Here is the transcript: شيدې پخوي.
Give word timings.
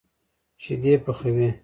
شيدې 0.63 0.93
پخوي. 1.05 1.49